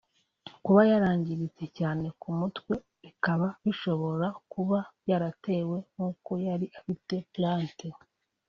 [0.65, 7.87] kuba yarangiritse cyane ku mutwe bikaba bishobora kuba byaratewe n’uko yari afite ‘plante’